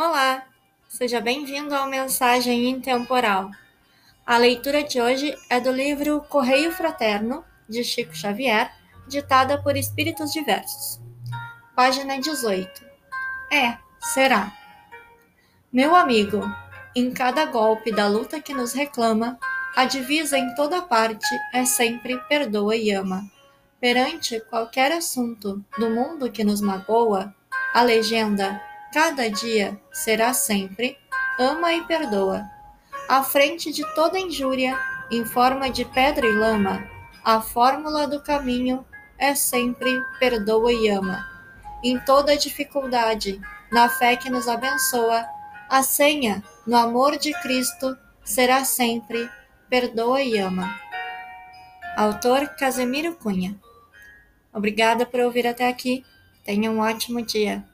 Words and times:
Olá, 0.00 0.44
seja 0.88 1.20
bem-vindo 1.20 1.74
ao 1.74 1.88
Mensagem 1.88 2.70
Intemporal. 2.70 3.50
A 4.24 4.38
leitura 4.38 4.84
de 4.84 5.00
hoje 5.00 5.36
é 5.50 5.58
do 5.58 5.72
livro 5.72 6.20
Correio 6.28 6.70
Fraterno, 6.70 7.44
de 7.68 7.82
Chico 7.82 8.14
Xavier, 8.14 8.70
ditada 9.08 9.60
por 9.60 9.76
Espíritos 9.76 10.30
Diversos. 10.32 11.00
Página 11.74 12.16
18. 12.16 12.80
É, 13.50 13.76
será. 13.98 14.56
Meu 15.72 15.96
amigo, 15.96 16.48
em 16.94 17.10
cada 17.10 17.46
golpe 17.46 17.90
da 17.90 18.06
luta 18.06 18.40
que 18.40 18.54
nos 18.54 18.72
reclama, 18.72 19.36
a 19.74 19.84
divisa 19.84 20.38
em 20.38 20.54
toda 20.54 20.80
parte 20.80 21.26
é 21.52 21.64
sempre 21.64 22.16
perdoa 22.28 22.76
e 22.76 22.92
ama. 22.92 23.28
Perante 23.80 24.38
qualquer 24.42 24.92
assunto 24.92 25.60
do 25.76 25.90
mundo 25.90 26.30
que 26.30 26.44
nos 26.44 26.60
magoa, 26.60 27.34
a 27.74 27.82
legenda 27.82 28.62
cada 28.92 29.30
dia 29.30 29.80
será 29.92 30.32
sempre 30.32 30.98
ama 31.38 31.72
e 31.72 31.84
perdoa. 31.84 32.44
À 33.08 33.22
frente 33.22 33.72
de 33.72 33.84
toda 33.94 34.18
injúria, 34.18 34.78
em 35.10 35.24
forma 35.24 35.70
de 35.70 35.84
pedra 35.84 36.26
e 36.26 36.32
lama, 36.32 36.86
a 37.24 37.40
fórmula 37.40 38.06
do 38.06 38.22
caminho 38.22 38.84
é 39.18 39.34
sempre 39.34 40.02
perdoa 40.18 40.72
e 40.72 40.88
ama. 40.88 41.26
Em 41.82 41.98
toda 42.00 42.36
dificuldade, 42.36 43.40
na 43.70 43.88
fé 43.88 44.16
que 44.16 44.30
nos 44.30 44.48
abençoa, 44.48 45.26
a 45.68 45.82
senha, 45.82 46.42
no 46.66 46.76
amor 46.76 47.18
de 47.18 47.32
Cristo, 47.42 47.96
será 48.24 48.64
sempre 48.64 49.28
perdoa 49.68 50.22
e 50.22 50.38
ama. 50.38 50.74
Autor 51.96 52.48
Casemiro 52.56 53.14
Cunha. 53.16 53.58
Obrigada 54.52 55.04
por 55.04 55.20
ouvir 55.20 55.46
até 55.46 55.68
aqui. 55.68 56.04
Tenha 56.44 56.70
um 56.70 56.80
ótimo 56.80 57.20
dia. 57.20 57.67